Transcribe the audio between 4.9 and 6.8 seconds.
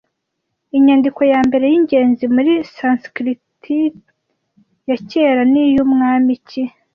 kera niy'umwami ki